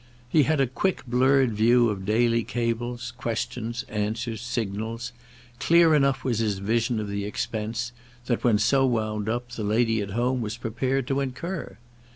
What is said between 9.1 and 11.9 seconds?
up, the lady at home was prepared to incur.